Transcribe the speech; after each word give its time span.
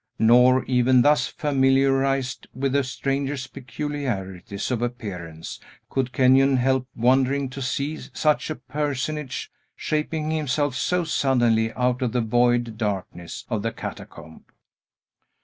Nor, 0.17 0.65
even 0.65 1.03
thus 1.03 1.27
familiarized 1.27 2.47
with 2.55 2.73
the 2.73 2.83
stranger's 2.83 3.45
peculiarities 3.45 4.71
of 4.71 4.81
appearance, 4.81 5.59
could 5.91 6.11
Kenyon 6.11 6.57
help 6.57 6.87
wondering 6.95 7.51
to 7.51 7.61
see 7.61 7.99
such 8.11 8.49
a 8.49 8.55
personage, 8.55 9.51
shaping 9.75 10.31
himself 10.31 10.73
so 10.75 11.03
suddenly 11.03 11.71
out 11.73 12.01
of 12.01 12.13
the 12.13 12.21
void 12.21 12.79
darkness 12.79 13.45
of 13.47 13.61
the 13.61 13.71
catacomb. 13.71 14.45